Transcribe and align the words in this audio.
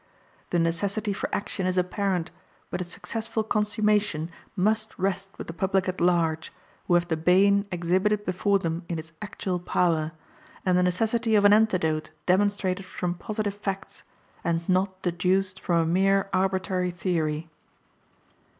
The 0.49 0.57
necessity 0.57 1.13
for 1.13 1.29
action 1.31 1.67
is 1.67 1.77
apparent, 1.77 2.31
but 2.71 2.81
its 2.81 2.91
successful 2.91 3.43
consummation 3.43 4.31
must 4.55 4.97
rest 4.97 5.29
with 5.37 5.45
the 5.45 5.53
public 5.53 5.87
at 5.87 6.01
large, 6.01 6.51
who 6.87 6.95
have 6.95 7.07
the 7.07 7.15
bane 7.15 7.67
exhibited 7.71 8.25
before 8.25 8.57
them 8.57 8.83
in 8.89 8.97
its 8.97 9.11
actual 9.21 9.59
power, 9.59 10.13
and 10.65 10.75
the 10.75 10.81
necessity 10.81 11.35
of 11.35 11.45
an 11.45 11.53
antidote 11.53 12.09
demonstrated 12.25 12.83
from 12.87 13.13
positive 13.13 13.53
facts, 13.53 14.01
and 14.43 14.67
not 14.67 15.03
deduced 15.03 15.59
from 15.59 15.77
a 15.79 15.85
mere 15.85 16.29
arbitrary 16.33 16.89
theory. 16.89 17.47